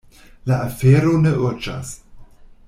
La 0.51 0.57
afero 0.69 1.13
ne 1.27 1.35
urĝas. 1.51 1.93